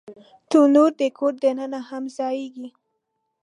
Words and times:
تنور 0.49 0.91
د 0.99 1.01
کور 1.17 1.33
دننه 1.43 1.79
هم 1.89 2.03
ځایېږي 2.17 2.69